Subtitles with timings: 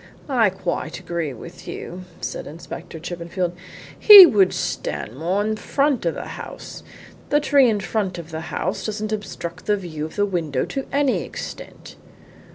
[0.29, 3.51] "I quite agree with you," said Inspector Chippenfield.
[3.99, 6.81] "He would stand more in the front of the house.
[7.29, 10.87] The tree in front of the house doesn't obstruct the view of the window to
[10.91, 11.97] any extent."